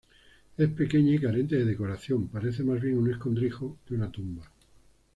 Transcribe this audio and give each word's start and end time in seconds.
Es 0.57 0.67
pequeña 0.69 1.11
y 1.13 1.19
carente 1.19 1.57
de 1.57 1.63
decoración, 1.65 2.27
parece 2.27 2.63
más 2.63 2.81
bien 2.81 2.97
un 2.97 3.11
escondrijo 3.11 3.77
que 3.87 3.93
una 3.93 4.09
tumba. 4.11 4.49